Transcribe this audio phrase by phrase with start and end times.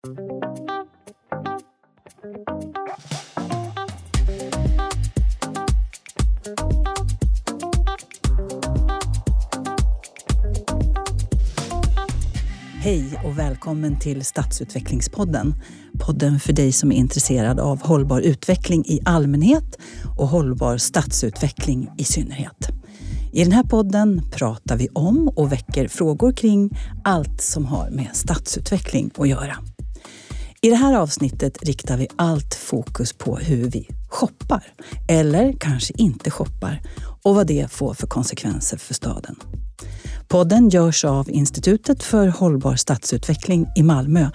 [0.00, 0.10] Hej
[13.24, 15.54] och välkommen till Stadsutvecklingspodden.
[15.98, 19.78] Podden för dig som är intresserad av hållbar utveckling i allmänhet
[20.18, 22.68] och hållbar stadsutveckling i synnerhet.
[23.32, 26.70] I den här podden pratar vi om och väcker frågor kring
[27.04, 29.56] allt som har med stadsutveckling att göra.
[30.60, 34.64] I det här avsnittet riktar vi allt fokus på hur vi shoppar,
[35.08, 36.82] eller kanske inte shoppar,
[37.22, 39.36] och vad det får för konsekvenser för staden.
[40.28, 44.30] Podden görs av Institutet för hållbar stadsutveckling i Malmö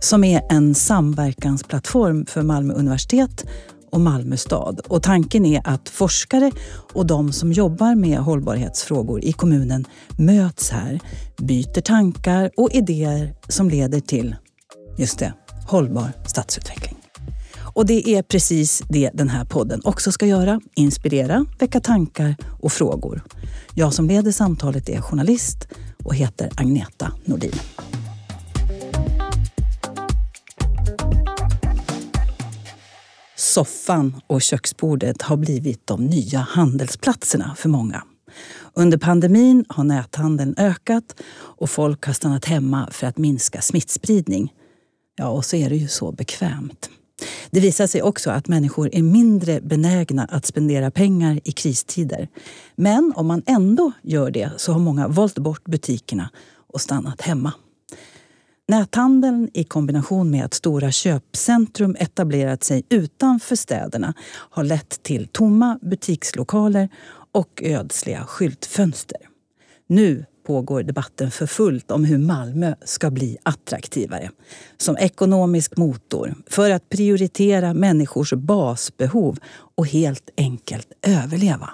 [0.00, 3.44] som är en samverkansplattform för Malmö universitet
[3.92, 4.80] och Malmö stad.
[4.88, 6.50] Och tanken är att forskare
[6.92, 9.84] och de som jobbar med hållbarhetsfrågor i kommunen
[10.18, 11.00] möts här,
[11.38, 14.36] byter tankar och idéer som leder till,
[14.98, 15.32] just det,
[15.66, 16.96] hållbar stadsutveckling.
[17.74, 20.60] Och det är precis det den här podden också ska göra.
[20.74, 23.22] Inspirera, väcka tankar och frågor.
[23.74, 25.68] Jag som leder samtalet är journalist
[26.04, 27.52] och heter Agneta Nordin.
[33.36, 38.02] Soffan och köksbordet har blivit de nya handelsplatserna för många.
[38.74, 44.52] Under pandemin har näthandeln ökat och folk har stannat hemma för att minska smittspridning.
[45.16, 46.90] Ja, och så är det ju så bekvämt.
[47.50, 52.28] Det visar sig också att människor är mindre benägna att spendera pengar i kristider.
[52.76, 56.30] Men om man ändå gör det så har många valt bort butikerna
[56.72, 57.52] och stannat hemma.
[58.68, 65.78] Näthandeln i kombination med att stora köpcentrum etablerat sig utanför städerna har lett till tomma
[65.82, 66.88] butikslokaler
[67.32, 69.20] och ödsliga skyltfönster.
[69.86, 74.30] Nu pågår debatten för fullt om hur Malmö ska bli attraktivare
[74.76, 79.38] som ekonomisk motor för att prioritera människors basbehov
[79.76, 81.70] och helt enkelt överleva.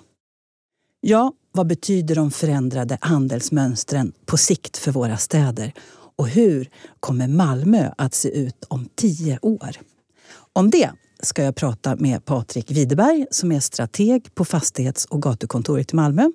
[1.01, 5.73] Ja, vad betyder de förändrade handelsmönstren på sikt för våra städer?
[6.17, 6.69] Och hur
[7.01, 9.71] kommer Malmö att se ut om tio år?
[10.53, 10.91] Om det
[11.23, 16.31] ska jag prata med Patrik Widerberg som är strateg på fastighets och gatukontoret i Malmö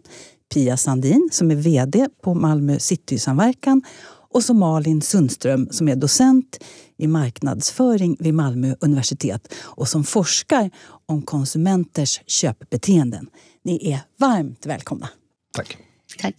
[0.54, 3.82] Pia Sandin som är VD på Malmö Citysamverkan
[4.30, 6.60] och så Malin Sundström som är docent
[6.98, 10.72] i marknadsföring vid Malmö universitet och som forskar
[11.06, 13.30] om konsumenters köpbeteenden.
[13.64, 15.10] Ni är varmt välkomna.
[15.54, 15.78] Tack.
[16.20, 16.36] Tack.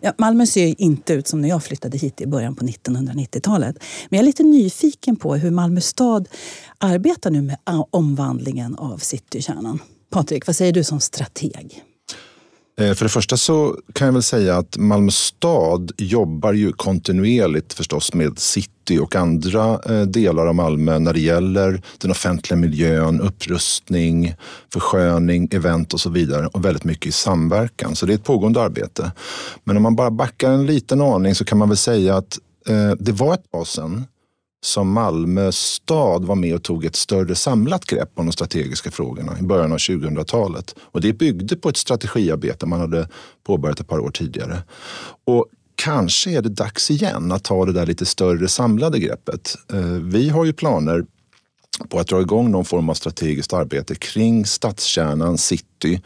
[0.00, 3.76] Ja, Malmö ser inte ut som när jag flyttade hit i början på 1990-talet.
[4.08, 6.28] Men jag är lite nyfiken på hur Malmö stad
[6.78, 7.58] arbetar nu med
[7.90, 9.78] omvandlingen av citykärnan.
[10.10, 11.84] Patrik, vad säger du som strateg?
[12.78, 17.72] Eh, för det första så kan jag väl säga att Malmö stad jobbar ju kontinuerligt
[17.72, 23.20] förstås med city och andra eh, delar av Malmö när det gäller den offentliga miljön,
[23.20, 24.34] upprustning,
[24.72, 27.96] försköning, event och så vidare och väldigt mycket i samverkan.
[27.96, 29.12] Så det är ett pågående arbete.
[29.64, 32.38] Men om man bara backar en liten aning så kan man väl säga att
[32.68, 34.04] eh, det var ett tag sedan
[34.62, 39.38] som Malmö stad var med och tog ett större samlat grepp om de strategiska frågorna
[39.38, 40.74] i början av 2000-talet.
[40.80, 43.08] Och det byggde på ett strategiarbete man hade
[43.46, 44.62] påbörjat ett par år tidigare.
[45.24, 49.56] Och kanske är det dags igen att ta det där lite större samlade greppet.
[49.72, 51.04] Eh, vi har ju planer
[51.88, 56.00] på att dra igång någon form av strategiskt arbete kring stadskärnan, city.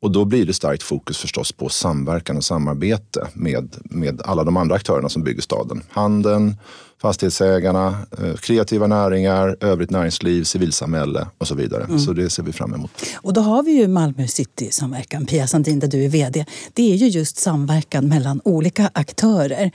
[0.00, 4.56] Och då blir det starkt fokus förstås på samverkan och samarbete med, med alla de
[4.56, 5.82] andra aktörerna som bygger staden.
[5.88, 6.56] Handeln,
[7.02, 11.84] fastighetsägarna, eh, kreativa näringar, övrigt näringsliv, civilsamhälle och så vidare.
[11.84, 11.98] Mm.
[11.98, 12.90] Så det ser vi fram emot.
[13.16, 16.44] Och då har vi ju Malmö City-samverkan, Pia Sandin, där du är VD.
[16.72, 19.70] Det är ju just samverkan mellan olika aktörer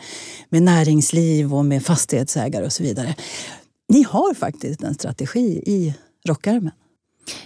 [0.50, 3.16] med näringsliv och med fastighetsägare och så vidare.
[3.94, 5.94] Ni har faktiskt en strategi i
[6.28, 6.72] rockärmen.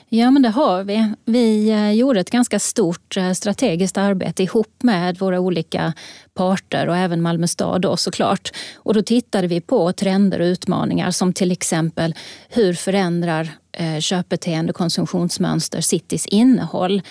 [0.10, 1.14] Ja, men det har vi.
[1.26, 5.94] Vi eh, gjorde ett ganska stort eh, strategiskt arbete ihop med våra olika
[6.34, 8.52] parter och även Malmö stad då såklart.
[8.76, 12.16] Och då tittade vi på trender och utmaningar som till exempel
[12.50, 17.02] hur förändrar eh, köpbeteende och konsumtionsmönster citys innehåll?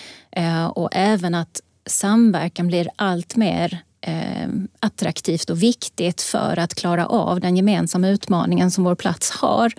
[0.73, 7.39] Och även att samverkan blir allt mer Ehm, attraktivt och viktigt för att klara av
[7.39, 9.73] den gemensamma utmaningen som vår plats har.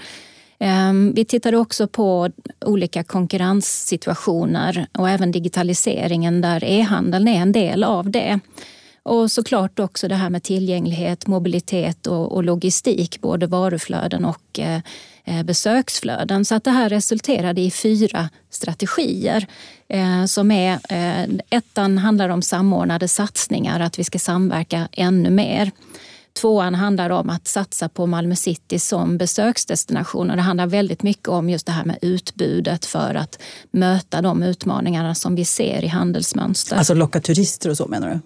[0.59, 2.31] Ehm, vi tittade också på
[2.65, 8.41] olika konkurrenssituationer och även digitaliseringen där e-handeln är en del av det.
[9.03, 14.81] Och såklart också det här med tillgänglighet, mobilitet och, logistik, både varuflöden och eh,
[15.45, 16.45] besöksflöden.
[16.45, 19.47] Så att det här resulterade i fyra strategier.
[19.89, 25.71] Eh, som är, eh, ettan handlar om samordnade satsningar, att vi ska samverka ännu mer.
[26.41, 31.29] Tvåan handlar om att satsa på Malmö city som besöksdestination och det handlar väldigt mycket
[31.29, 35.87] om just det här med utbudet för att möta de utmaningarna som vi ser i
[35.87, 36.77] handelsmönster.
[36.77, 38.21] Alltså locka turister och så menar du?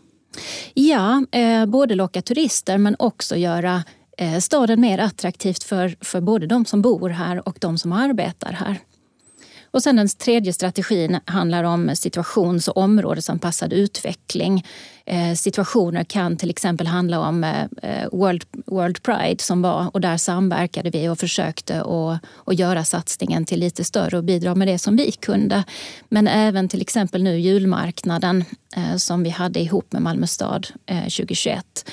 [0.75, 3.83] Ja, eh, både locka turister men också göra eh,
[4.19, 8.53] Eh, staden mer attraktivt för, för både de som bor här och de som arbetar
[8.53, 8.79] här.
[9.73, 14.67] Och sen den tredje strategin handlar om situations och områdesanpassad utveckling.
[15.07, 20.01] Eh, situationer kan till exempel handla om eh, eh World, World Pride som var och
[20.01, 24.69] där samverkade vi och försökte att, att göra satsningen till lite större och bidra med
[24.69, 25.65] det som vi kunde.
[26.09, 28.45] Men även till exempel nu julmarknaden
[28.77, 31.85] eh, som vi hade ihop med Malmö stad 2021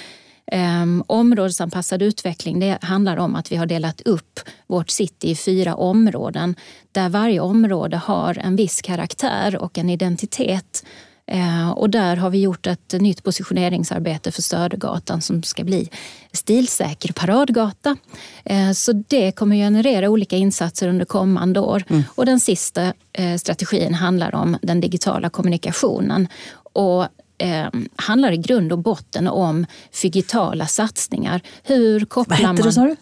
[0.51, 5.75] Um, områdesanpassad utveckling det handlar om att vi har delat upp vårt city i fyra
[5.75, 6.55] områden
[6.91, 10.85] där varje område har en viss karaktär och en identitet.
[11.33, 15.89] Uh, och där har vi gjort ett nytt positioneringsarbete för Södergatan som ska bli
[16.31, 17.97] stilsäker paradgata.
[18.51, 21.83] Uh, så det kommer generera olika insatser under kommande år.
[21.89, 22.03] Mm.
[22.15, 26.27] Och den sista uh, strategin handlar om den digitala kommunikationen.
[26.73, 27.07] Och
[27.39, 31.41] eh, handlar i grund och botten om fygitala satsningar.
[31.63, 32.95] Hur kopplar Vad hette det sa du?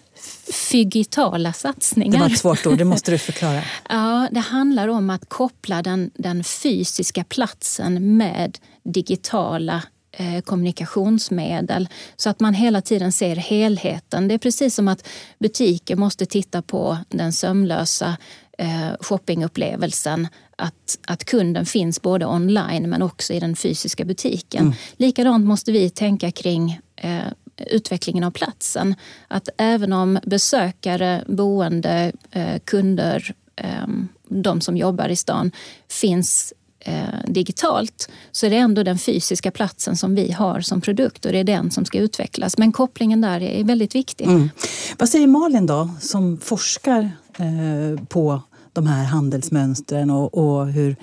[0.54, 2.12] Fygitala satsningar.
[2.12, 3.62] Det var ett svårt ord, det måste du förklara.
[3.90, 12.30] ja, det handlar om att koppla den, den fysiska platsen med digitala eh, kommunikationsmedel så
[12.30, 14.28] att man hela tiden ser helheten.
[14.28, 15.08] Det är precis som att
[15.40, 18.18] butiker måste titta på den sömlösa
[18.58, 24.62] eh, shoppingupplevelsen att, att kunden finns både online men också i den fysiska butiken.
[24.62, 24.74] Mm.
[24.98, 27.22] Likadant måste vi tänka kring eh,
[27.58, 28.96] utvecklingen av platsen.
[29.28, 33.88] Att även om besökare, boende, eh, kunder, eh,
[34.30, 35.52] de som jobbar i stan
[35.90, 36.94] finns eh,
[37.28, 41.40] digitalt så är det ändå den fysiska platsen som vi har som produkt och det
[41.40, 42.58] är den som ska utvecklas.
[42.58, 44.26] Men kopplingen där är väldigt viktig.
[44.28, 44.50] Mm.
[44.98, 48.42] Vad säger Malin då som forskar eh, på
[48.78, 50.96] de här handelsmönstren och, och hur,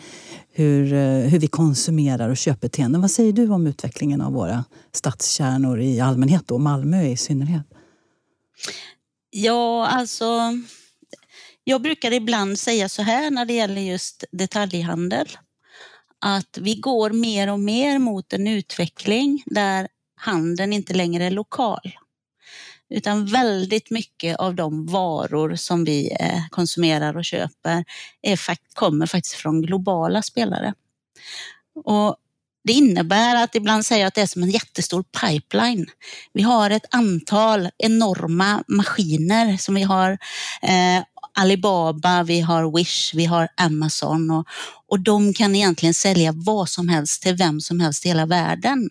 [0.52, 3.00] hur, eh, hur vi konsumerar och köpbeteenden.
[3.00, 7.66] Vad säger du om utvecklingen av våra stadskärnor i allmänhet och Malmö i synnerhet?
[9.30, 10.40] Ja, alltså
[11.64, 15.28] jag brukar ibland säga så här när det gäller just detaljhandel.
[16.18, 21.92] Att vi går mer och mer mot en utveckling där handeln inte längre är lokal
[22.94, 27.84] utan väldigt mycket av de varor som vi eh, konsumerar och köper
[28.22, 28.38] är,
[28.74, 30.74] kommer faktiskt från globala spelare.
[31.84, 32.16] Och
[32.64, 35.86] det innebär att ibland säger jag att det är som en jättestor pipeline.
[36.32, 40.10] Vi har ett antal enorma maskiner som vi har
[40.62, 41.02] eh,
[41.36, 44.46] Alibaba, vi har Wish, vi har Amazon och,
[44.88, 48.90] och de kan egentligen sälja vad som helst till vem som helst i hela världen.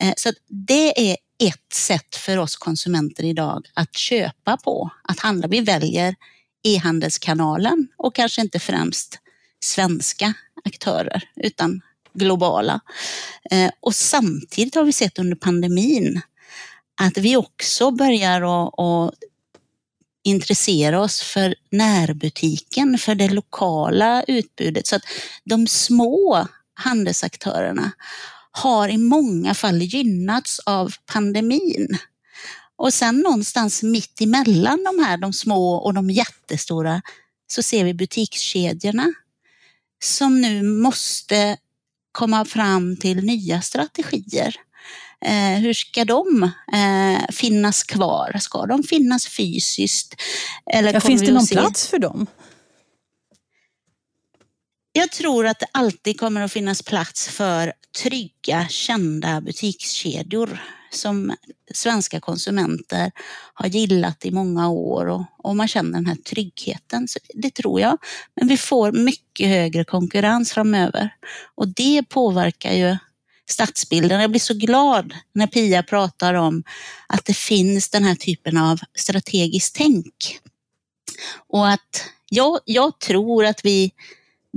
[0.00, 5.48] Eh, så det är ett sätt för oss konsumenter idag att köpa på, att handla.
[5.48, 6.14] Vi väljer
[6.62, 9.18] e-handelskanalen och kanske inte främst
[9.60, 11.80] svenska aktörer utan
[12.14, 12.80] globala.
[13.50, 16.20] Eh, och samtidigt har vi sett under pandemin
[17.00, 18.40] att vi också börjar
[19.06, 19.14] att
[20.24, 24.86] intressera oss för närbutiken, för det lokala utbudet.
[24.86, 25.02] Så att
[25.44, 27.92] de små handelsaktörerna
[28.56, 31.98] har i många fall gynnats av pandemin.
[32.76, 37.02] Och sen någonstans mitt emellan de här, de små och de jättestora,
[37.46, 39.12] så ser vi butikskedjorna
[40.04, 41.56] som nu måste
[42.12, 44.56] komma fram till nya strategier.
[45.24, 48.38] Eh, hur ska de eh, finnas kvar?
[48.40, 50.14] Ska de finnas fysiskt?
[50.72, 52.26] Eller ja, finns det någon plats för dem?
[54.96, 57.72] Jag tror att det alltid kommer att finnas plats för
[58.02, 61.36] trygga, kända butikskedjor som
[61.74, 63.12] svenska konsumenter
[63.54, 67.08] har gillat i många år och, och man känner den här tryggheten.
[67.08, 67.98] Så det tror jag.
[68.36, 71.10] Men vi får mycket högre konkurrens framöver
[71.54, 72.96] och det påverkar ju
[73.50, 74.20] stadsbilden.
[74.20, 76.64] Jag blir så glad när Pia pratar om
[77.06, 80.38] att det finns den här typen av strategiskt tänk.
[81.48, 83.92] Och att jag, jag tror att vi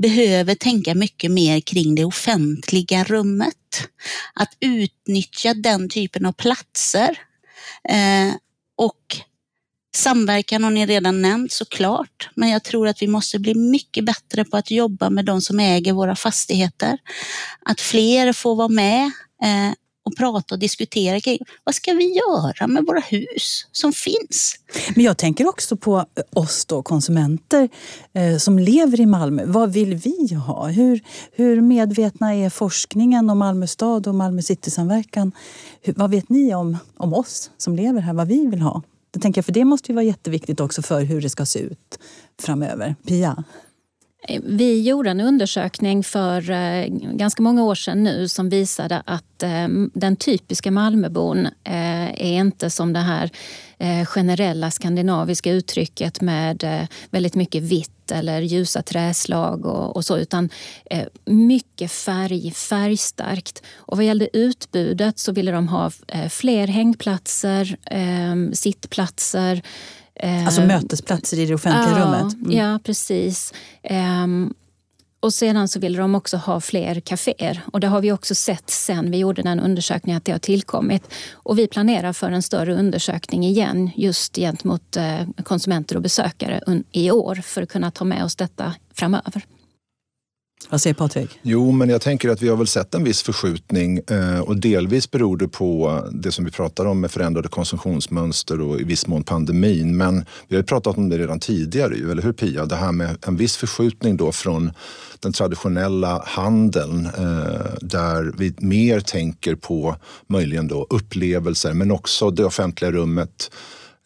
[0.02, 3.90] behöver tänka mycket mer kring det offentliga rummet.
[4.34, 7.20] Att utnyttja den typen av platser.
[7.90, 8.34] Eh,
[8.76, 9.18] och
[9.96, 14.46] samverkan har ni redan nämnt såklart, men jag tror att vi måste bli mycket bättre
[14.46, 16.98] på att jobba med de som äger våra fastigheter.
[17.66, 19.06] Att fler får vara med
[19.44, 19.74] eh,
[20.08, 24.56] och prata och diskutera kring vad ska vi göra med våra hus som finns.
[24.96, 27.70] Men jag tänker också på eh, oss då, konsumenter
[28.14, 29.44] eh, som lever i Malmö.
[29.46, 30.68] Vad vill vi ha?
[30.68, 35.32] Hur, hur medvetna är forskningen om Malmö stad och Malmö citysamverkan?
[35.82, 38.82] Hur, vad vet ni om, om oss som lever här, vad vi vill ha?
[39.12, 41.60] Det tänker jag, för det måste ju vara jätteviktigt också för hur det ska se
[41.60, 42.00] ut
[42.42, 42.96] framöver.
[43.08, 43.44] Pia?
[44.44, 49.68] Vi gjorde en undersökning för eh, ganska många år sedan nu som visade att eh,
[49.94, 53.32] den typiska Malmöbon eh, är inte som det här
[54.06, 60.50] generella skandinaviska uttrycket med väldigt mycket vitt eller ljusa träslag och, och så utan
[61.26, 63.64] mycket färg, färgstarkt.
[63.76, 65.92] Och vad gällde utbudet så ville de ha
[66.30, 67.78] fler hängplatser,
[68.56, 69.62] sittplatser
[70.24, 72.34] Alltså ehm, mötesplatser i det offentliga ja, rummet?
[72.34, 72.58] Mm.
[72.58, 73.54] Ja, precis.
[74.24, 74.54] Um,
[75.20, 77.62] och sedan så ville de också ha fler kaféer.
[77.74, 81.14] Och det har vi också sett sen vi gjorde den undersökningen att det har tillkommit.
[81.34, 87.12] Och vi planerar för en större undersökning igen just gentemot eh, konsumenter och besökare i
[87.12, 89.46] år för att kunna ta med oss detta framöver.
[90.70, 91.40] Vad säger Patrik?
[91.42, 95.12] Jo, men jag tänker att vi har väl sett en viss förskjutning eh, och delvis
[95.12, 99.24] beror det på det som vi pratar om med förändrade konsumtionsmönster och i viss mån
[99.24, 99.98] pandemin.
[99.98, 102.66] Men vi har ju pratat om det redan tidigare, eller hur Pia?
[102.66, 104.72] Det här med en viss förskjutning då från
[105.20, 109.96] den traditionella handeln eh, där vi mer tänker på
[110.28, 113.52] möjligen då upplevelser men också det offentliga rummet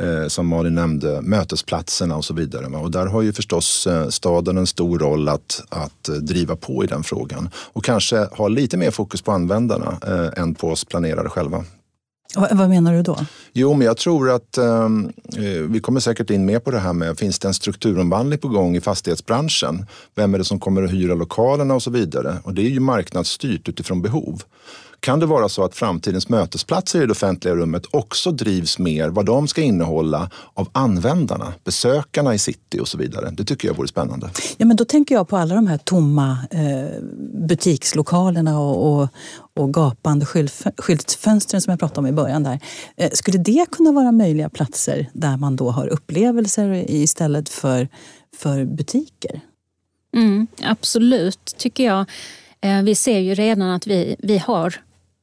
[0.02, 2.66] eh, som Malin nämnde, mötesplatserna och så vidare.
[2.66, 6.84] Och där har ju förstås eh, staden en stor roll att, att eh, driva på
[6.84, 10.86] i den frågan och kanske ha lite mer fokus på användarna eh, än på oss
[10.86, 11.64] planerare själva.
[12.36, 13.18] Vad menar du då?
[13.54, 16.94] Jo, men jag tror att ehm, eh, vi kommer säkert in mer på det här
[16.94, 19.86] med finns det en strukturomvandling på gång i fastighetsbranschen?
[20.16, 22.38] Vem är det som kommer att hyra lokalerna och så vidare?
[22.44, 24.44] Och det är ju marknadsstyrt utifrån behov.
[25.02, 29.26] Kan det vara så att framtidens mötesplatser i det offentliga rummet också drivs mer vad
[29.26, 33.30] de ska innehålla av användarna, besökarna i city och så vidare?
[33.32, 34.30] Det tycker jag vore spännande.
[34.58, 37.02] Ja, men då tänker jag på alla de här tomma eh,
[37.48, 39.10] butikslokalerna och, och,
[39.56, 40.26] och gapande
[40.78, 42.44] skyltfönstren som jag pratade om i början.
[42.44, 42.60] där.
[42.98, 47.88] Eh, skulle det kunna vara möjliga platser där man då har upplevelser istället för,
[48.38, 49.42] för butiker?
[50.16, 52.06] Mm, absolut, tycker jag.
[52.62, 54.76] Eh, vi ser ju redan att vi, vi har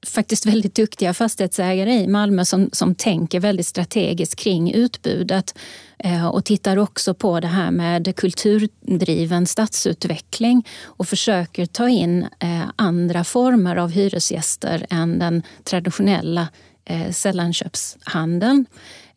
[0.06, 5.58] faktiskt väldigt duktiga fastighetsägare i Malmö som, som tänker väldigt strategiskt kring utbudet
[5.98, 12.70] eh, och tittar också på det här med kulturdriven stadsutveckling och försöker ta in eh,
[12.76, 16.48] andra former av hyresgäster än den traditionella
[16.84, 18.66] eh, sällanköpshandeln.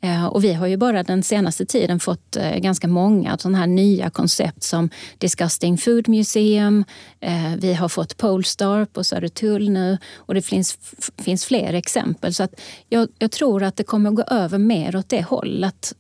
[0.03, 3.67] Eh, och vi har ju bara den senaste tiden fått eh, ganska många sådana här
[3.67, 6.83] nya koncept som Disgusting Food Museum.
[7.19, 10.77] Eh, vi har fått Polestar på Södertull nu och det finns,
[11.17, 12.33] finns fler exempel.
[12.33, 15.93] Så att jag, jag tror att det kommer att gå över mer åt det hållet.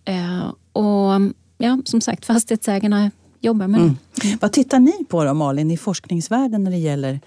[0.73, 1.11] Och
[1.57, 3.97] ja, som sagt, fastighetsägarna jobbar med mm.
[4.21, 4.37] det.
[4.41, 7.19] Vad tittar ni på då Malin i forskningsvärlden när det gäller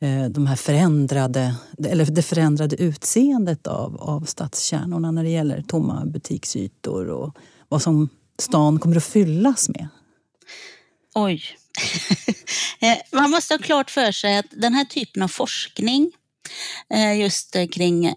[0.00, 1.54] Eh, de här förändrade,
[1.88, 7.36] eller det förändrade utseendet av, av stadskärnorna när det gäller tomma butiksytor och
[7.68, 9.88] vad som stan kommer att fyllas med?
[11.14, 11.42] Oj.
[12.80, 16.12] Eh, man måste ha klart för sig att den här typen av forskning
[16.90, 18.14] eh, just kring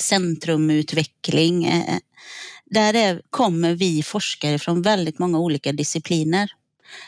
[0.00, 1.84] centrumutveckling,
[2.64, 6.50] där kommer vi forskare från väldigt många olika discipliner.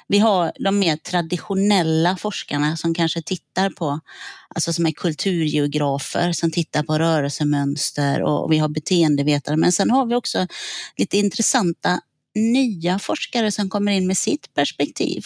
[0.08, 4.00] Vi har de mer traditionella forskarna som kanske tittar på,
[4.48, 9.56] alltså som är kulturgeografer som tittar på rörelsemönster och vi har beteendevetare.
[9.56, 10.46] Men sen har vi också
[10.96, 12.00] lite intressanta
[12.36, 15.24] nya forskare som kommer in med sitt perspektiv.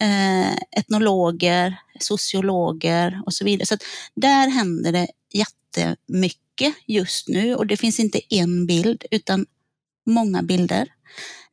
[0.00, 3.66] Eh, etnologer, sociologer och så vidare.
[3.66, 3.76] Så
[4.14, 9.46] där händer det jättemycket just nu och det finns inte en bild utan
[10.06, 10.88] många bilder.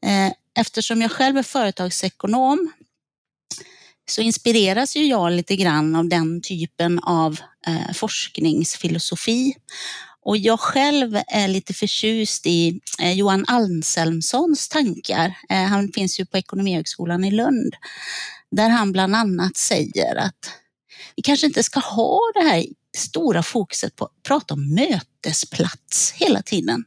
[0.05, 2.71] Eh, Eftersom jag själv är företagsekonom
[4.09, 9.55] så inspireras ju jag lite grann av den typen av eh, forskningsfilosofi.
[10.21, 15.37] Och jag själv är lite förtjust i eh, Johan Anselmssons tankar.
[15.49, 17.75] Eh, han finns ju på Ekonomihögskolan i Lund
[18.51, 20.51] där han bland annat säger att
[21.15, 26.41] vi kanske inte ska ha det här stora fokuset på att prata om mötesplats hela
[26.41, 26.85] tiden.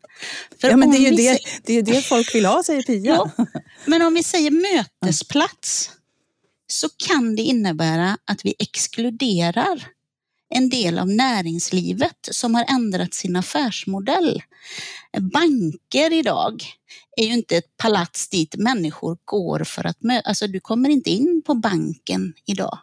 [0.60, 1.40] För ja, men det är, ju det, säger...
[1.62, 3.14] det är det folk vill ha, säger Pia.
[3.14, 3.30] Ja,
[3.84, 5.90] men om vi säger mötesplats
[6.66, 9.88] så kan det innebära att vi exkluderar
[10.54, 14.42] en del av näringslivet som har ändrat sin affärsmodell.
[15.18, 16.62] Banker idag
[17.16, 20.28] är ju inte ett palats dit människor går för att möta.
[20.28, 22.78] Alltså du kommer inte in på banken idag.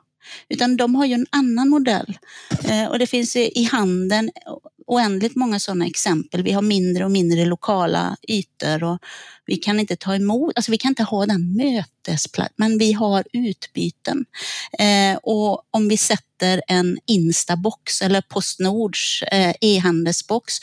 [0.50, 2.18] Utan de har ju en annan modell.
[2.64, 4.32] Eh, och det finns i handeln
[4.88, 6.44] oändligt många sådana exempel.
[6.44, 9.00] Vi har mindre och mindre lokala ytor och
[9.46, 13.24] vi kan inte ta emot, alltså vi kan inte ha den mötesplatsen, men vi har
[13.34, 14.26] utbyten.
[14.80, 20.54] Eh, och om vi sätter en Instabox eller Postnords eh, e-handelsbox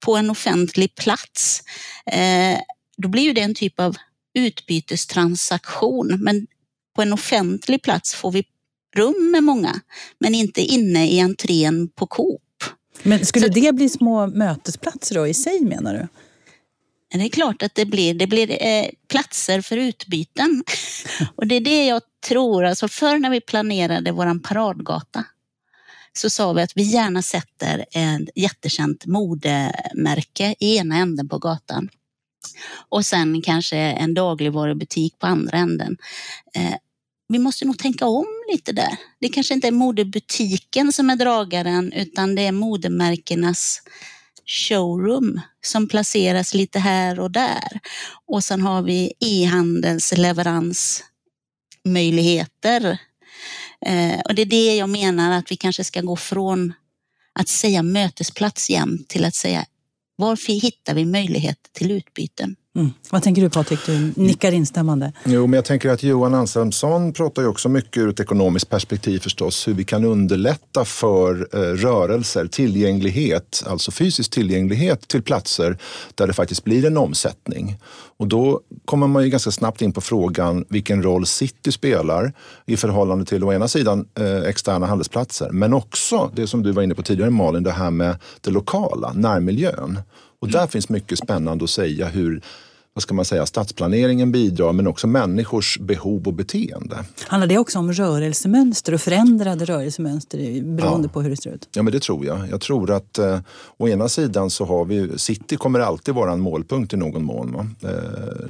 [0.00, 1.62] på en offentlig plats,
[2.06, 2.58] eh,
[2.96, 3.96] då blir ju det en typ av
[4.34, 6.16] utbytestransaktion.
[6.20, 6.46] Men
[6.96, 8.44] på en offentlig plats får vi
[8.96, 9.80] rum med många,
[10.18, 12.40] men inte inne i entrén på Coop.
[13.02, 16.08] Men skulle Så, det bli små mötesplatser då i sig menar du?
[17.18, 18.14] Det är klart att det blir.
[18.14, 20.64] Det blir eh, platser för utbyten.
[21.36, 22.64] Och det är det jag tror.
[22.64, 25.24] Alltså förr när vi planerade vår paradgata
[26.12, 31.88] så sa vi att vi gärna sätter ett jättekänt modemärke i ena änden på gatan.
[32.88, 35.96] Och sen kanske en dagligvarubutik på andra änden.
[36.54, 36.74] Eh,
[37.32, 38.96] vi måste nog tänka om lite där.
[39.20, 43.82] Det kanske inte är modebutiken som är dragaren utan det är modemärkenas
[44.46, 47.80] showroom som placeras lite här och där.
[48.26, 52.98] Och sen har vi e-handelns leveransmöjligheter.
[53.86, 56.72] Eh, och det är det jag menar att vi kanske ska gå från
[57.32, 59.66] att säga mötesplats jämt till att säga
[60.16, 62.56] var hittar vi möjlighet till utbyten?
[62.76, 62.90] Mm.
[63.10, 63.86] Vad tänker du Patrik?
[63.86, 65.12] Du nickar instämmande.
[65.24, 69.18] Jo, men jag tänker att Johan Anselmsson pratar ju också mycket ur ett ekonomiskt perspektiv
[69.18, 75.78] förstås, hur vi kan underlätta för eh, rörelser, tillgänglighet, alltså fysisk tillgänglighet till platser
[76.14, 77.78] där det faktiskt blir en omsättning.
[78.16, 82.32] Och då kommer man ju ganska snabbt in på frågan vilken roll city spelar
[82.66, 86.82] i förhållande till å ena sidan eh, externa handelsplatser, men också det som du var
[86.82, 89.98] inne på tidigare Malin, det här med det lokala, närmiljön.
[90.42, 92.42] Och där finns mycket spännande att säga hur
[92.94, 97.04] vad ska man säga, stadsplaneringen bidrar men också människors behov och beteende.
[97.26, 101.12] Handlar det också om rörelsemönster och förändrade rörelsemönster beroende ja.
[101.12, 101.68] på hur det ser ut?
[101.74, 102.48] Ja men det tror jag.
[102.50, 103.38] Jag tror att eh,
[103.76, 107.76] å ena sidan så har vi, city kommer alltid vara en målpunkt i någon mån.
[107.82, 107.90] Eh,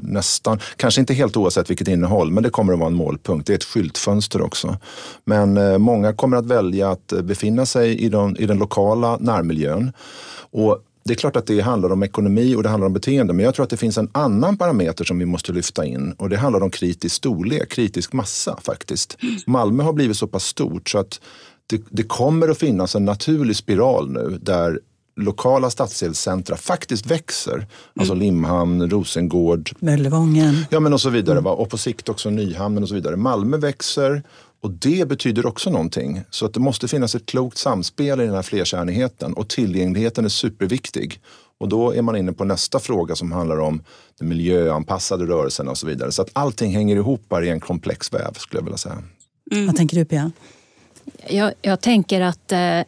[0.00, 3.46] nästan, kanske inte helt oavsett vilket innehåll men det kommer att vara en målpunkt.
[3.46, 4.76] Det är ett skyltfönster också.
[5.24, 9.92] Men eh, många kommer att välja att befinna sig i, de, i den lokala närmiljön.
[10.50, 13.44] Och det är klart att det handlar om ekonomi och det handlar om beteende, men
[13.44, 16.36] jag tror att det finns en annan parameter som vi måste lyfta in och det
[16.36, 19.18] handlar om kritisk storlek, kritisk massa faktiskt.
[19.46, 21.20] Malmö har blivit så pass stort så att
[21.66, 24.80] det, det kommer att finnas en naturlig spiral nu där
[25.16, 27.54] lokala stadsdelscentra faktiskt växer.
[27.54, 27.66] Mm.
[27.98, 29.70] Alltså Limhamn, Rosengård.
[29.78, 30.66] Möllevången.
[30.70, 31.38] Ja men och så vidare.
[31.38, 31.52] Mm.
[31.52, 33.16] Och på sikt också Nyhamnen och så vidare.
[33.16, 34.22] Malmö växer
[34.62, 36.20] och det betyder också någonting.
[36.30, 40.28] Så att det måste finnas ett klokt samspel i den här flerkärnigheten och tillgängligheten är
[40.28, 41.20] superviktig.
[41.58, 43.82] Och då är man inne på nästa fråga som handlar om
[44.18, 46.12] den miljöanpassade rörelsen och så vidare.
[46.12, 49.02] Så att allting hänger ihop här i en komplex väv skulle jag vilja säga.
[49.52, 49.66] Mm.
[49.66, 50.32] Vad tänker du Pia?
[51.28, 52.80] Jag, jag tänker att eh,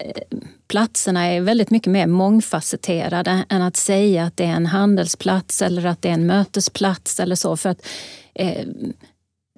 [0.69, 5.87] platserna är väldigt mycket mer mångfacetterade än att säga att det är en handelsplats eller
[5.87, 7.57] att det är en mötesplats eller så.
[7.57, 7.87] För att
[8.35, 8.67] eh,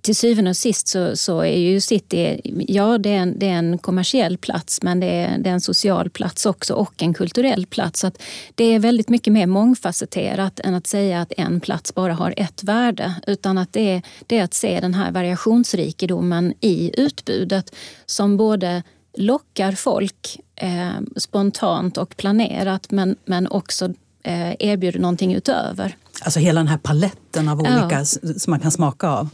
[0.07, 3.59] till syvende och sist så, så är ju City, ja det är, en, det är
[3.59, 7.67] en kommersiell plats men det är, det är en social plats också och en kulturell
[7.67, 8.01] plats.
[8.01, 8.11] Så
[8.55, 12.65] det är väldigt mycket mer mångfacetterat än att säga att en plats bara har ett
[12.65, 13.15] värde.
[13.27, 17.75] Utan att det är, det är att se den här variationsrikedomen i utbudet
[18.07, 18.83] som både
[19.17, 23.85] lockar folk eh, spontant och planerat men, men också
[24.23, 25.97] eh, erbjuder någonting utöver.
[26.23, 28.05] Alltså hela den här paletten av olika ja.
[28.05, 29.29] som man kan smaka av.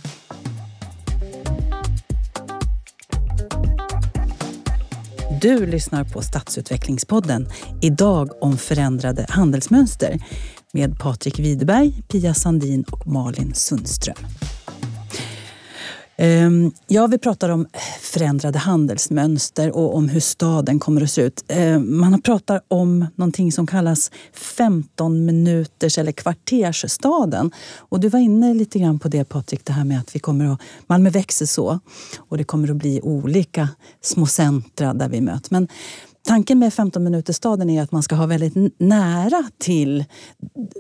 [5.42, 7.48] Du lyssnar på Stadsutvecklingspodden.
[7.80, 10.18] Idag om förändrade handelsmönster
[10.72, 14.16] med Patrik Widerberg, Pia Sandin och Malin Sundström.
[16.16, 17.66] Ehm, ja, vi pratar om
[18.00, 21.44] förändrade handelsmönster och om hur staden kommer att se ut.
[21.48, 27.50] Ehm, man pratar om någonting som kallas 15 minuters eller kvartersstaden.
[27.76, 30.52] Och du var inne lite grann på det Patrik, det här med att vi kommer
[30.52, 31.80] att, Malmö växer så
[32.16, 33.68] och det kommer att bli olika
[34.00, 35.50] små centra där vi möts.
[35.50, 35.68] Men
[36.24, 40.04] Tanken med 15 minutersstaden är att man ska ha väldigt nära till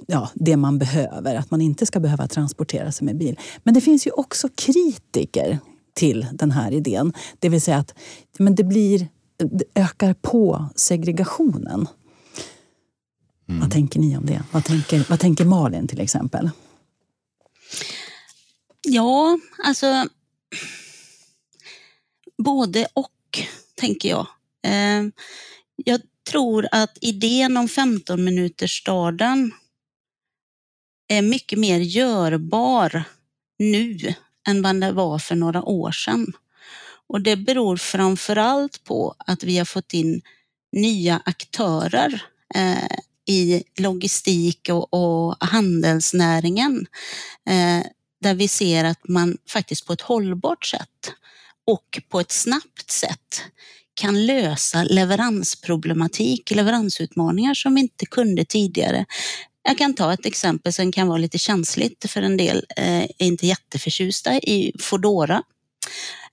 [0.06, 1.34] ja, det man behöver.
[1.34, 3.38] Att man inte ska behöva transportera sig med bil.
[3.62, 5.58] Men det finns ju också kritiker
[5.94, 7.12] till den här idén.
[7.38, 7.94] Det vill säga att
[8.38, 11.86] men det, blir, det ökar på segregationen.
[13.48, 13.60] Mm.
[13.60, 14.42] Vad tänker ni om det?
[14.52, 16.50] Vad tänker, vad tänker Malin till exempel?
[18.82, 20.06] Ja, alltså
[22.38, 23.08] både och,
[23.74, 24.26] tänker jag.
[24.62, 25.12] Ehm,
[25.76, 29.52] jag tror att idén om 15 minuter staden
[31.08, 33.04] är mycket mer görbar
[33.58, 34.14] nu
[34.48, 36.32] än vad det var för några år sedan.
[37.06, 40.22] Och det beror framför allt på att vi har fått in
[40.72, 42.22] nya aktörer
[42.54, 42.96] eh,
[43.26, 46.86] i logistik och, och handelsnäringen.
[47.48, 47.86] Eh,
[48.20, 51.12] där vi ser att man faktiskt på ett hållbart sätt
[51.66, 53.42] och på ett snabbt sätt
[53.94, 59.04] kan lösa leveransproblematik, leveransutmaningar som vi inte kunde tidigare.
[59.64, 63.22] Jag kan ta ett exempel som kan vara lite känsligt för en del, eh, är
[63.22, 65.42] inte jätteförtjusta i Fodora.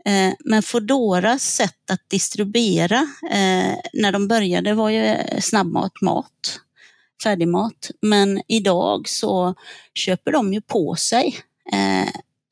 [0.06, 6.60] Eh, men Fodoras sätt att distribuera eh, när de började var ju eh, snabbmat, mat,
[7.24, 7.92] färdigmat.
[8.02, 9.56] Men idag så
[9.94, 11.38] köper de ju på sig
[11.72, 12.08] eh,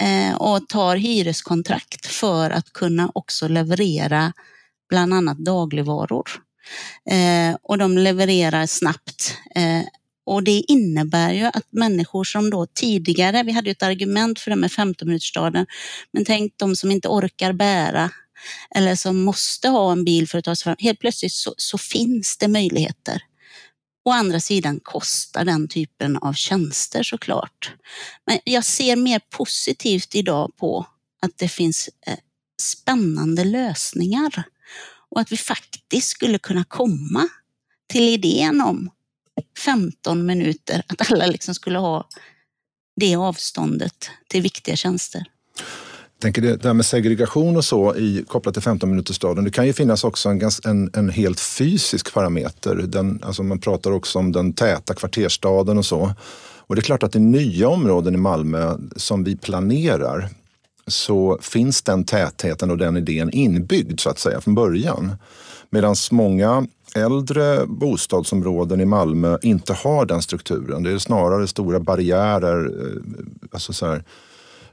[0.07, 4.33] eh, och tar hyreskontrakt för att kunna också leverera
[4.89, 6.29] bland annat dagligvaror.
[7.09, 9.83] Eh, och de levererar snabbt eh,
[10.25, 14.51] och det innebär ju att människor som då tidigare, vi hade ju ett argument för
[14.51, 15.65] det med 15 minutersstaden,
[16.11, 18.11] men tänk de som inte orkar bära
[18.75, 20.75] eller som måste ha en bil för att ta sig fram.
[20.79, 23.21] Helt plötsligt så, så finns det möjligheter.
[24.05, 27.71] Å andra sidan kostar den typen av tjänster såklart.
[28.25, 30.85] Men jag ser mer positivt idag på
[31.21, 32.17] att det finns eh,
[32.61, 34.43] spännande lösningar
[35.11, 37.29] och att vi faktiskt skulle kunna komma
[37.87, 38.89] till idén om
[39.65, 42.07] 15 minuter, att alla liksom skulle ha
[42.95, 45.23] det avståndet till viktiga tjänster.
[46.13, 49.43] Jag tänker det där med segregation och så i, kopplat till 15 minutersstaden.
[49.43, 52.75] Det kan ju finnas också en, en, en helt fysisk parameter.
[52.75, 56.13] Den, alltså man pratar också om den täta kvarterstaden och så.
[56.67, 60.29] Och det är klart att i nya områden i Malmö som vi planerar
[60.87, 65.15] så finns den tätheten och den idén inbyggd så att säga från början.
[65.69, 70.83] Medan många äldre bostadsområden i Malmö inte har den strukturen.
[70.83, 73.01] Det är snarare stora barriärer, eh,
[73.51, 74.03] alltså så här,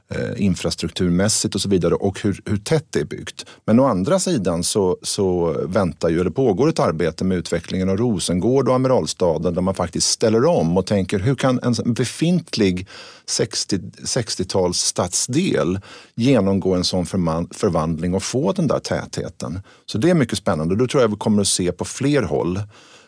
[0.09, 3.45] eh, infrastrukturmässigt och så vidare och hur, hur tätt det är byggt.
[3.65, 7.97] Men å andra sidan så, så väntar ju, eller pågår ett arbete med utvecklingen av
[7.97, 12.87] Rosengård och Amiralstaden där man faktiskt ställer om och tänker hur kan en befintlig
[13.25, 15.79] 60, 60-tals stadsdel
[16.15, 19.59] genomgå en sån förvandling och få den där tätheten.
[19.85, 20.75] Så det är mycket spännande.
[20.75, 22.59] Då tror jag vi kommer att se på fler håll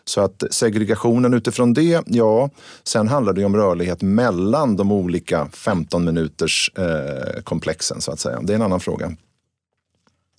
[0.08, 2.50] så att segregationen utifrån det, ja,
[2.84, 8.40] sen handlar det om rörlighet mellan de olika 15 minuters eh, komplexen så att säga.
[8.42, 9.16] Det är en annan fråga.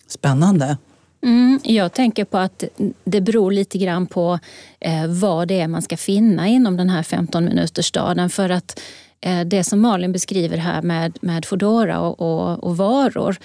[0.08, 0.78] Spännande.
[1.24, 2.64] Mm, jag tänker på att
[3.04, 4.40] det beror lite grann på
[4.80, 8.30] eh, vad det är man ska finna inom den här 15 minuters staden.
[8.30, 8.80] För att
[9.22, 13.38] Eh, det som Malin beskriver här med, med Foodora och, och, och, varor,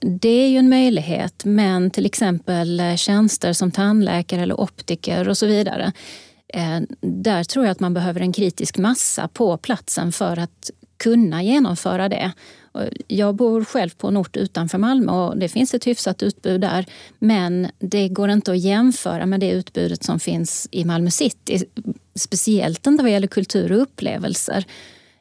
[0.00, 1.44] det är ju en möjlighet.
[1.44, 5.92] Men till exempel eh, tjänster som tandläkare eller optiker och så vidare.
[6.54, 11.42] Eh, där tror jag att man behöver en kritisk massa på platsen för att kunna
[11.42, 12.32] genomföra det.
[13.06, 16.86] Jag bor själv på en ort utanför Malmö och det finns ett hyfsat utbud där.
[17.18, 21.64] Men det går inte att jämföra med det utbudet som finns i Malmö city.
[22.14, 24.64] Speciellt inte vad gäller kultur och upplevelser.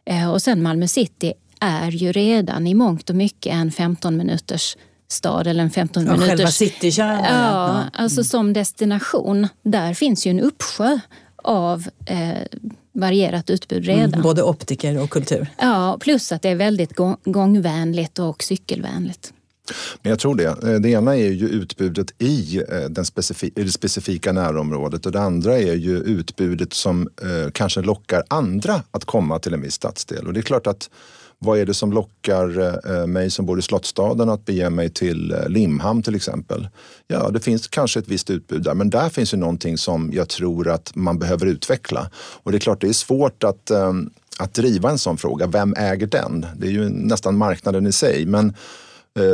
[0.09, 4.77] Eh, och sen Malmö city är ju redan i mångt och mycket en 15 minuters
[5.07, 6.29] stad eller en 15 ja, minuters...
[6.29, 7.23] Själva citykärnan.
[7.23, 7.89] Ja, mm.
[7.93, 9.47] alltså som destination.
[9.63, 10.99] Där finns ju en uppsjö
[11.43, 12.59] av eh,
[12.93, 14.13] varierat utbud mm, redan.
[14.13, 15.47] Mm, både optiker och kultur.
[15.57, 16.93] Ja, plus att det är väldigt
[17.23, 19.33] gångvänligt och cykelvänligt.
[20.01, 20.45] Men jag tror det.
[20.45, 25.21] Eh, det ena är ju utbudet i, eh, den specifi det specifika närområdet och det
[25.21, 30.27] andra är ju utbudet som eh, kanske lockar andra att komma till en viss stadsdel.
[30.27, 30.89] Och det är klart att
[31.39, 35.35] vad är det som lockar eh, mig som bor i Slottstaden att bege mig till
[35.47, 36.67] Limhamn till exempel?
[37.07, 40.29] Ja, det finns kanske ett visst utbud där, men där finns ju någonting som jag
[40.29, 42.09] tror att man behöver utveckla.
[42.15, 43.71] Och det är klart, det är svårt att,
[44.39, 45.47] att driva en sån fråga.
[45.47, 46.45] Vem äger den?
[46.55, 48.25] Det är ju nästan marknaden i sig.
[48.25, 48.53] Men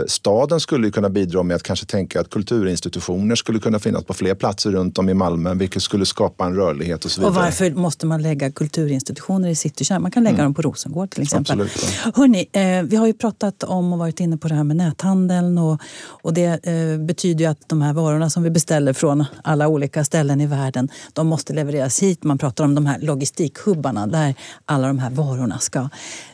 [0.08, 4.36] staden skulle kunna bidra med att kanske tänka att kulturinstitutioner skulle kunna finnas på fler
[4.36, 7.30] platser runt om i Malmö, vilket skulle skapa en rörlighet och så vidare.
[7.30, 10.02] Och varför måste man lägga kulturinstitutioner i citykärnan?
[10.02, 10.46] Man kan lägga mm.
[10.46, 11.62] dem på Rosengård till exempel.
[11.62, 12.12] Absolut, ja.
[12.16, 15.58] Hörrni, eh, vi har ju pratat om och varit inne på det här med näthandeln
[15.58, 19.68] och, och det eh, betyder ju att de här varorna som vi beställer från alla
[19.68, 22.24] olika ställen i världen, de måste levereras hit.
[22.24, 25.90] Man pratar om de här logistikhubbarna där alla de här varorna ska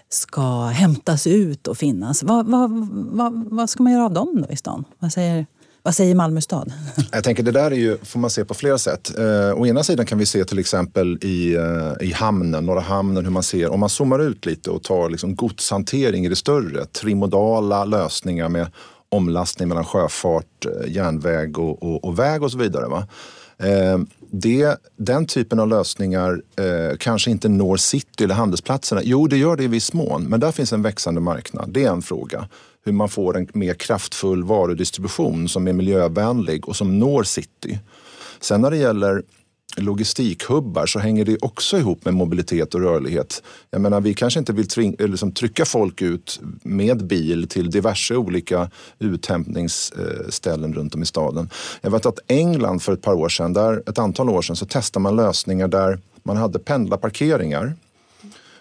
[0.09, 2.23] ska hämtas ut och finnas.
[2.23, 4.83] Vad, vad, vad, vad ska man göra av dem då i stan?
[4.99, 5.45] Vad säger,
[5.83, 6.73] vad säger Malmö stad?
[7.11, 9.17] Jag tänker det där är ju, får man se på flera sätt.
[9.17, 13.25] Eh, å ena sidan kan vi se till exempel i, eh, i hamnen, Norra hamnen,
[13.25, 16.85] hur man ser, om man zoomar ut lite och tar liksom godshantering i det större,
[16.85, 18.67] trimodala lösningar med
[19.09, 22.87] omlastning mellan sjöfart, eh, järnväg och, och, och väg och så vidare.
[22.87, 23.07] Va?
[23.57, 23.99] Eh,
[24.31, 29.01] det, den typen av lösningar eh, kanske inte når city eller handelsplatserna.
[29.03, 31.69] Jo, det gör det i viss mån, men där finns en växande marknad.
[31.69, 32.47] Det är en fråga.
[32.85, 37.79] Hur man får en mer kraftfull varudistribution som är miljövänlig och som når city.
[38.39, 39.23] Sen när det gäller
[39.77, 43.43] logistikhubbar så hänger det också ihop med mobilitet och rörlighet.
[43.71, 48.69] Jag menar, vi kanske inte vill liksom, trycka folk ut med bil till diverse olika
[48.99, 51.49] uthämtningsställen runt om i staden.
[51.81, 54.65] Jag vet att England för ett par år sedan, där, ett antal år sedan, så
[54.65, 57.73] testade man lösningar där man hade pendlarparkeringar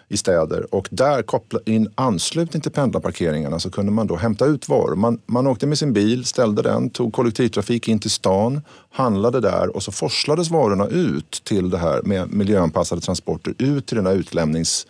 [0.09, 4.69] i städer och där koppla in anslutning till pendlarparkeringarna så kunde man då hämta ut
[4.69, 4.95] varor.
[4.95, 9.75] Man, man åkte med sin bil, ställde den, tog kollektivtrafik in till stan, handlade där
[9.75, 14.13] och så forslades varorna ut till det här med miljöanpassade transporter ut till den här
[14.13, 14.87] utlämnings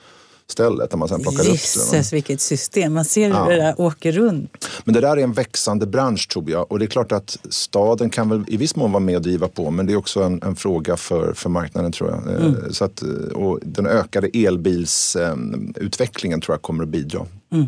[0.52, 2.14] stället där man sen plockar Gisses, upp det.
[2.14, 2.94] vilket system.
[2.94, 3.50] Man ser hur ja.
[3.50, 4.70] det där åker runt.
[4.84, 8.10] Men det där är en växande bransch tror jag och det är klart att staden
[8.10, 10.42] kan väl i viss mån vara med och driva på men det är också en,
[10.44, 12.28] en fråga för, för marknaden tror jag.
[12.28, 12.74] Eh, mm.
[12.74, 13.04] Så att,
[13.36, 17.26] och den ökade elbilsutvecklingen tror jag kommer att bidra.
[17.52, 17.68] Mm.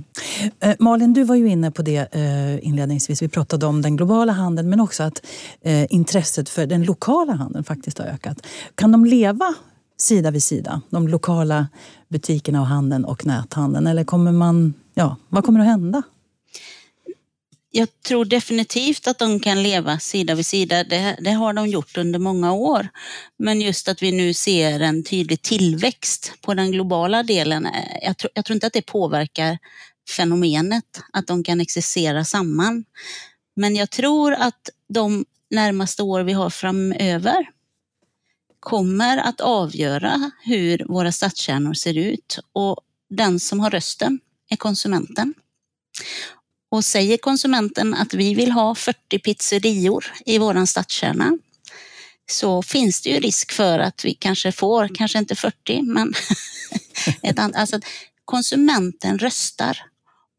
[0.59, 3.21] Eh, Malin, du var ju inne på det eh, inledningsvis.
[3.21, 5.21] Vi pratade om den globala handeln men också att
[5.89, 8.37] intresset för den lokala handeln faktiskt har ökat.
[8.75, 9.55] Kan de leva
[10.01, 10.81] sida vid sida?
[10.89, 11.67] De lokala
[12.09, 13.87] butikerna och handeln och näthandeln?
[13.87, 16.03] Eller kommer man, ja, vad kommer att hända?
[17.73, 20.83] Jag tror definitivt att de kan leva sida vid sida.
[20.83, 22.87] Det, det, har de gjort under många år.
[23.37, 27.65] Men just att vi nu ser en tydlig tillväxt på den globala delen.
[27.65, 29.57] Eh, jag tro, jag tror inte att det påverkar
[30.09, 32.85] fenomenet, att de kan existera samman.
[33.55, 37.47] Men jag tror att de närmaste år vi har framöver
[38.61, 42.77] kommer att avgöra hur våra stadskärnor ser ut och
[43.09, 44.19] den som har rösten
[44.49, 45.33] är konsumenten.
[46.69, 51.37] Och säger konsumenten att vi vill ha 40 pizzerior i våran stadskärna
[52.31, 56.13] så finns det ju risk för att vi kanske får, kanske inte 40, men
[57.23, 57.79] ett annat, alltså
[58.25, 59.77] konsumenten röstar.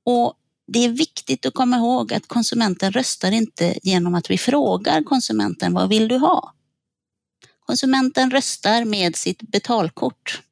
[0.05, 0.35] Och
[0.67, 5.75] det är viktigt att komma ihåg att konsumenten röstar inte genom att vi frågar konsumenten
[5.75, 6.55] vad vill du ha?
[7.67, 10.43] Konsumenten röstar med sitt betalkort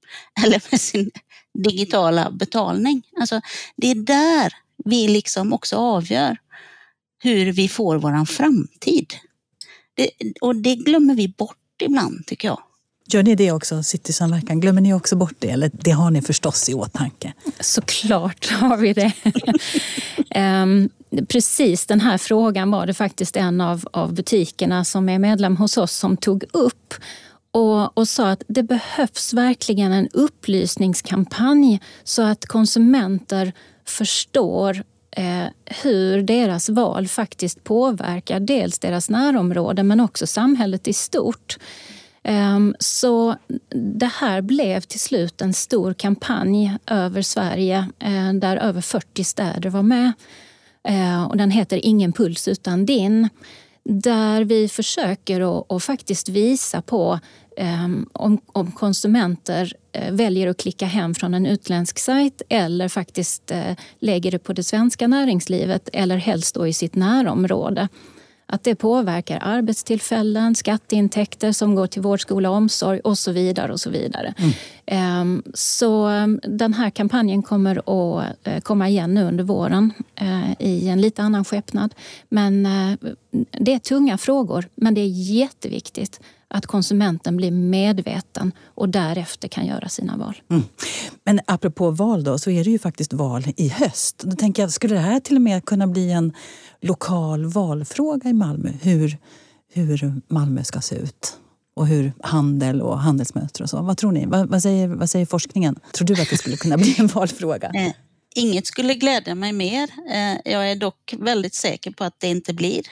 [0.44, 1.10] eller med sin
[1.54, 3.02] digitala betalning.
[3.20, 3.40] Alltså,
[3.76, 4.52] det är där
[4.84, 6.38] vi liksom också avgör
[7.22, 9.14] hur vi får våran framtid.
[9.94, 12.62] Det, och det glömmer vi bort ibland tycker jag.
[13.12, 14.60] Gör ni det också, Citysamverkan?
[14.60, 15.50] Glömmer ni också bort det?
[15.50, 17.32] Eller det har ni förstås i åtanke?
[17.60, 19.12] Såklart har vi det.
[20.62, 20.88] um,
[21.28, 25.76] precis den här frågan var det faktiskt en av, av butikerna som är medlem hos
[25.76, 26.94] oss som tog upp
[27.52, 33.52] och, och sa att det behövs verkligen en upplysningskampanj så att konsumenter
[33.84, 35.44] förstår eh,
[35.82, 41.58] hur deras val faktiskt påverkar dels deras närområde men också samhället i stort.
[42.22, 43.36] Ehm, så
[43.98, 49.70] det här blev till slut en stor kampanj över Sverige eh, där över 40 städer
[49.70, 50.12] var med.
[50.88, 53.28] Eh, och den heter Ingen puls utan din.
[53.84, 57.18] Där vi försöker att, faktiskt visa på
[57.56, 63.52] ehm, om, om, konsumenter eh, väljer att klicka hem från en utländsk sajt eller faktiskt
[63.98, 67.88] lägger det på det svenska näringslivet eller helst då i sitt närområde
[68.50, 73.72] att det påverkar arbetstillfällen, skatteintäkter som går till vård, skola och omsorg och så vidare.
[73.72, 74.34] och Så vidare.
[74.38, 74.52] Mm.
[74.86, 80.52] Ehm, så ehm, den här kampanjen kommer att eh, komma igen nu under våren eh,
[80.58, 81.94] i en lite annan skepnad.
[82.28, 82.98] Men eh,
[83.50, 89.66] det är tunga frågor, men det är jätteviktigt att konsumenten blir medveten och därefter kan
[89.66, 90.42] göra sina val.
[90.50, 90.62] Mm.
[91.24, 94.18] Men apropå val då, så är det ju faktiskt val i höst.
[94.18, 96.32] Då tänker jag, skulle det här till och med kunna bli en
[96.80, 98.70] lokal valfråga i Malmö?
[98.82, 99.18] Hur,
[99.72, 101.36] hur Malmö ska se ut?
[101.74, 103.82] och hur handel och handelsmönster och så.
[103.82, 104.26] Vad tror ni?
[104.26, 105.78] Vad, vad, säger, vad säger forskningen?
[105.92, 107.70] Tror du att det skulle kunna bli en valfråga?
[107.74, 107.92] Eh,
[108.34, 109.90] inget skulle glädja mig mer.
[110.12, 112.82] Eh, jag är dock väldigt säker på att det inte blir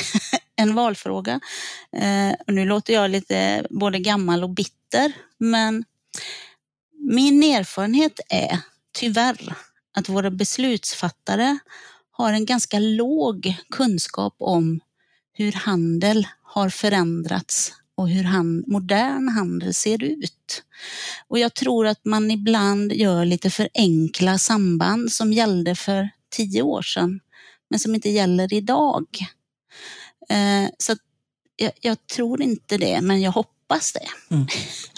[0.56, 1.40] en valfråga.
[1.96, 5.84] Eh, och nu låter jag lite både gammal och bitter, men
[6.98, 8.58] min erfarenhet är
[8.94, 9.56] tyvärr
[9.94, 11.58] att våra beslutsfattare
[12.10, 14.80] har en ganska låg kunskap om
[15.32, 20.62] hur handel har förändrats och hur hand, modern handel ser ut.
[21.28, 26.62] Och jag tror att man ibland gör lite för enkla samband som gällde för tio
[26.62, 27.20] år sedan,
[27.70, 29.06] men som inte gäller idag.
[30.32, 30.96] Eh, så
[31.56, 34.34] jag, jag, tror inte det, men jag hoppas det.
[34.34, 34.46] Mm.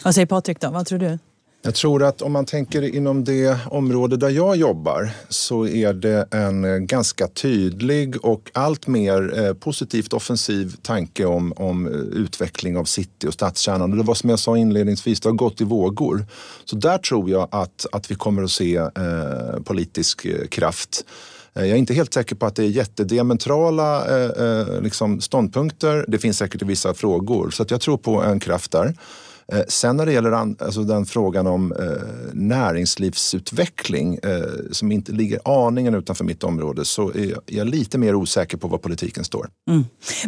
[0.05, 0.71] Vad säger Patrik då?
[0.71, 1.19] Vad tror du?
[1.67, 6.29] Jag tror att om man tänker inom det område där jag jobbar så är det
[6.31, 12.85] en eh, ganska tydlig och allt mer eh, positivt offensiv tanke om, om utveckling av
[12.85, 13.91] city och stadskärnan.
[13.91, 16.27] Och det var som jag sa inledningsvis, det har gått i vågor.
[16.65, 21.05] Så där tror jag att, att vi kommer att se eh, politisk kraft.
[21.57, 26.05] Eh, jag är inte helt säker på att det är jättedementrala eh, eh, liksom ståndpunkter.
[26.09, 27.51] Det finns säkert i vissa frågor.
[27.51, 28.95] Så att jag tror på en kraft där.
[29.69, 31.79] Sen när det gäller alltså den frågan om eh,
[32.33, 38.57] näringslivsutveckling eh, som inte ligger aningen utanför mitt område så är jag lite mer osäker
[38.57, 39.49] på var politiken står.
[39.71, 39.85] Mm.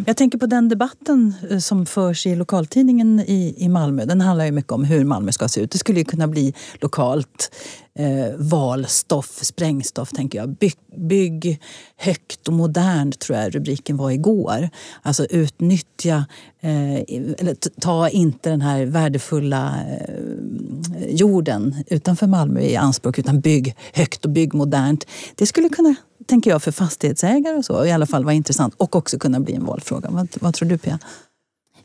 [0.06, 4.04] Jag tänker på den debatten som förs i lokaltidningen i, i Malmö.
[4.04, 5.70] Den handlar ju mycket om hur Malmö ska se ut.
[5.70, 7.50] Det skulle ju kunna bli lokalt
[7.96, 10.48] eh, valstoff, sprängstoff tänker jag.
[10.48, 11.60] Bygg, bygg
[11.96, 14.68] högt och modernt tror jag rubriken var igår.
[15.02, 16.26] Alltså utnyttja,
[16.60, 16.94] eh,
[17.38, 24.24] eller ta inte den här värdefulla eh, jorden utanför Malmö i anspråk utan bygg högt
[24.24, 25.06] och bygg modernt.
[25.34, 25.94] Det skulle kunna
[26.26, 29.54] tänker jag, för fastighetsägare och så i alla fall vara intressant och också kunna bli
[29.54, 30.08] en valfråga.
[30.10, 30.98] Vad, vad tror du Pia?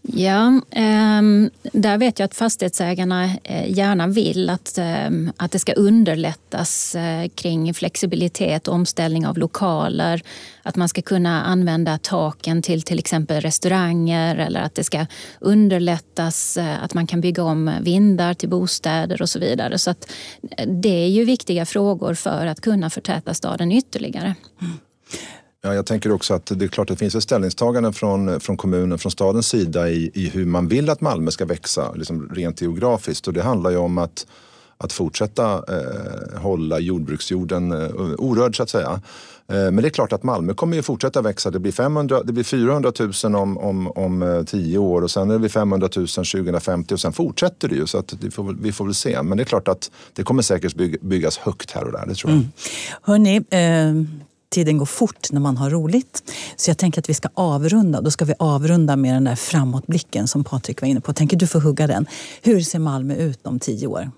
[0.03, 5.73] Ja, ehm, där vet jag att fastighetsägarna eh, gärna vill att, ehm, att det ska
[5.73, 10.21] underlättas eh, kring flexibilitet och omställning av lokaler.
[10.63, 15.05] Att man ska kunna använda taken till till exempel restauranger eller att det ska
[15.39, 19.77] underlättas eh, att man kan bygga om vindar till bostäder och så vidare.
[19.77, 20.11] Så att
[20.67, 24.35] det är ju viktiga frågor för att kunna förtäta staden ytterligare.
[24.61, 24.77] Mm.
[25.63, 28.57] Ja, jag tänker också att det är klart att det finns ett ställningstagande från, från
[28.57, 32.61] kommunen, från stadens sida i, i hur man vill att Malmö ska växa, liksom rent
[32.61, 33.27] geografiskt.
[33.27, 34.27] Och det handlar ju om att,
[34.77, 39.01] att fortsätta eh, hålla jordbruksjorden eh, orörd så att säga.
[39.47, 41.51] Eh, men det är klart att Malmö kommer ju fortsätta växa.
[41.51, 42.91] Det blir, 500, det blir 400
[43.23, 46.99] 000 om, om, om eh, tio år och sen är det 500 000 2050 och
[46.99, 47.87] sen fortsätter det ju.
[47.87, 49.21] Så att vi, får, vi får väl se.
[49.23, 52.05] Men det är klart att det kommer säkert byggas högt här och där.
[52.07, 52.37] Det tror jag.
[52.37, 52.51] Mm.
[53.01, 54.21] Hörrni, eh,
[54.51, 56.33] tiden går fort när man har roligt.
[56.55, 58.01] Så jag tänker att vi ska avrunda.
[58.01, 61.13] Då ska vi avrunda med den där framåtblicken som Patrik var inne på.
[61.13, 62.05] Tänker du få hugga den?
[62.41, 64.11] Hur ser Malmö ut om tio år?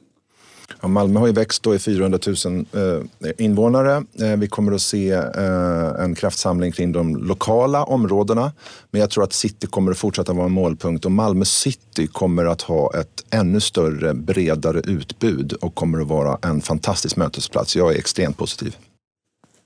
[0.81, 4.03] Ja, Malmö har ju växt då i 400 000 eh, invånare.
[4.19, 8.51] Eh, vi kommer att se eh, en kraftsamling kring de lokala områdena.
[8.91, 12.45] Men jag tror att city kommer att fortsätta vara en målpunkt och Malmö city kommer
[12.45, 17.75] att ha ett ännu större, bredare utbud och kommer att vara en fantastisk mötesplats.
[17.75, 18.75] Jag är extremt positiv.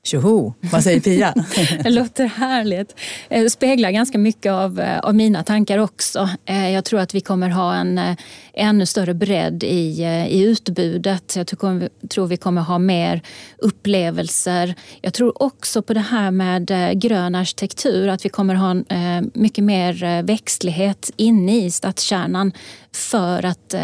[0.07, 0.53] Tjoho!
[0.61, 1.33] Vad säger Pia?
[1.83, 2.95] det låter härligt.
[3.29, 6.29] Eh, det speglar ganska mycket av, eh, av mina tankar också.
[6.45, 8.15] Eh, jag tror att vi kommer ha en
[8.53, 11.35] ännu större bredd i, i utbudet.
[11.35, 13.21] Jag tror, tror vi kommer ha mer
[13.57, 14.75] upplevelser.
[15.01, 18.75] Jag tror också på det här med grön arkitektur, att vi kommer ha
[19.33, 22.51] mycket mer växtlighet inne i stadskärnan
[22.91, 23.75] för att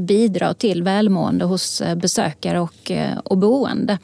[0.00, 2.92] bidra till välmående hos besökare och,
[3.24, 3.98] och boende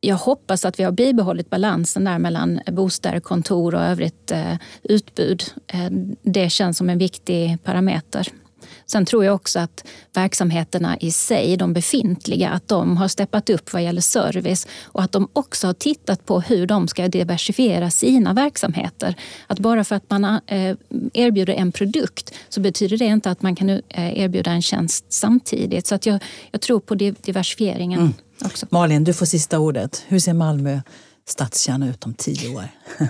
[0.00, 5.44] jag hoppas att vi har bibehållit balansen där mellan bostäder, kontor och övrigt eh, utbud.
[5.66, 5.90] Eh,
[6.22, 8.28] det känns som en viktig parameter.
[8.86, 13.72] Sen tror jag också att verksamheterna i sig, de befintliga, att de har steppat upp
[13.72, 18.32] vad gäller service och att de också har tittat på hur de ska diversifiera sina
[18.32, 19.14] verksamheter.
[19.46, 20.76] Att bara för att man eh,
[21.14, 25.86] erbjuder en produkt så betyder det inte att man kan erbjuda en tjänst samtidigt.
[25.86, 28.00] Så att jag, jag tror på diversifieringen.
[28.00, 28.12] Mm.
[28.44, 28.66] Också.
[28.70, 30.04] Malin, du får sista ordet.
[30.08, 30.80] Hur ser Malmö
[31.26, 32.68] stadskärna ut om tio år?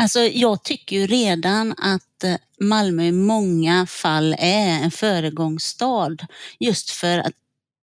[0.00, 6.16] Alltså, jag tycker ju redan att eh, Malmö i många fall är en föregångsstad
[6.60, 7.32] just för att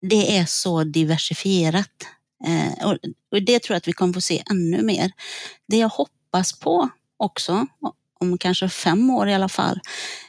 [0.03, 1.91] det är så diversifierat.
[2.47, 2.89] Eh,
[3.31, 5.13] och det tror jag att vi kommer få se ännu mer.
[5.69, 7.67] Det jag hoppas på också,
[8.21, 9.81] om kanske fem år i alla fall,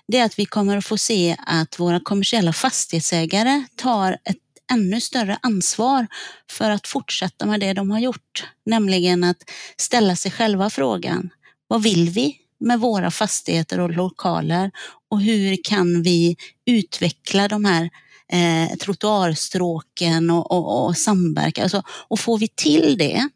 [0.08, 4.38] det är att vi kommer att få se att våra kommersiella fastighetsägare tar ett
[4.73, 6.07] ännu större ansvar
[6.49, 11.29] för att fortsätta med det de har gjort, nämligen att ställa sig själva frågan,
[11.67, 14.71] vad vill vi med våra fastigheter och lokaler
[15.09, 17.89] och hur kan vi utveckla de här
[18.31, 21.63] eh, trottoarstråken och, och, och samverka.
[21.63, 23.29] Alltså, och får vi till det,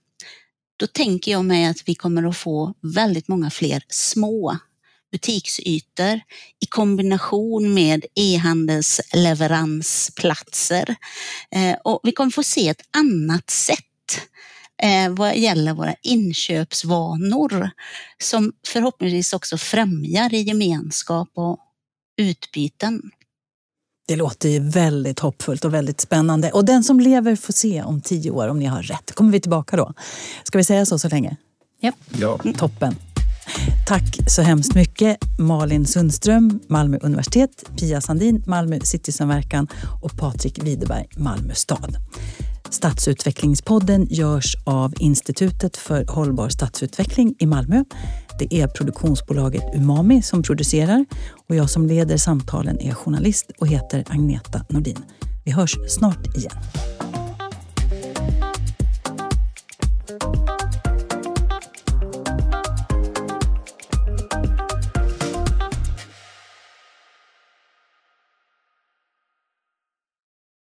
[0.78, 4.58] då tänker jag mig att vi kommer att få väldigt många fler små
[5.12, 6.22] butiksytor
[6.60, 10.96] i kombination med e-handelsleveranssplatser.
[11.52, 13.78] Eh, och vi kommer få se ett annat sätt
[14.82, 17.70] eh, vad gäller våra inköpsvanor
[18.24, 21.60] som förhoppningsvis också främjar i gemenskap och
[22.17, 23.02] utbyten.
[24.08, 26.52] Det låter ju väldigt hoppfullt och väldigt spännande.
[26.52, 29.12] Och den som lever får se om tio år om ni har rätt.
[29.12, 29.93] Kommer vi tillbaka då?
[30.43, 31.38] Ska vi säga så så länge?
[31.82, 31.96] Yep.
[32.20, 32.39] Ja.
[32.58, 32.96] Toppen.
[33.88, 39.68] Tack så hemskt mycket Malin Sundström, Malmö universitet, Pia Sandin, Malmö Citysamverkan
[40.02, 41.98] och Patrik Widerberg, Malmö stad.
[42.70, 47.84] Stadsutvecklingspodden görs av Institutet för hållbar stadsutveckling i Malmö.
[48.39, 51.06] Det är produktionsbolaget Umami som producerar
[51.50, 54.98] och jag som leder samtalen är journalist och heter Agneta Nordin.
[55.45, 56.52] Vi hörs snart igen.